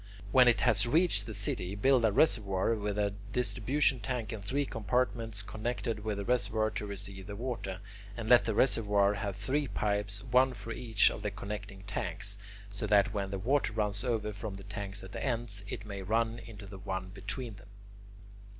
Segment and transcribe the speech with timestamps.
[0.31, 4.65] When it has reached the city, build a reservoir with a distribution tank in three
[4.65, 7.81] compartments connected with the reservoir to receive the water,
[8.17, 12.87] and let the reservoir have three pipes, one for each of the connecting tanks, so
[12.87, 16.39] that when the water runs over from the tanks at the ends, it may run
[16.39, 17.69] into the one between them.